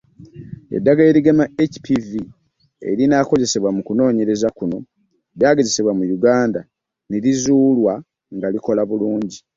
[0.75, 2.09] Eddagala erigema HPV
[2.89, 4.77] erinaakozesebwa mu kunoonyereza kuno
[5.37, 6.61] lyagezesebwa mu Uganda
[7.07, 7.93] ne lizuulwa
[8.35, 9.39] nga likola bulungi.